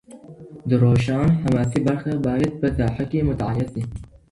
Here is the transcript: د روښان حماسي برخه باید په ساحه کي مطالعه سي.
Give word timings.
د 0.69 0.71
روښان 0.83 1.27
حماسي 1.43 1.79
برخه 1.87 2.11
باید 2.27 2.51
په 2.61 2.67
ساحه 2.77 3.03
کي 3.11 3.19
مطالعه 3.29 3.65
سي. 3.73 3.81